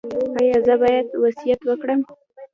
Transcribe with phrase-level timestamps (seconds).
[0.39, 1.99] ایا زه باید وصیت وکړم؟